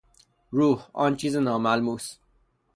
[0.51, 2.17] روح، آن چیز ناملموس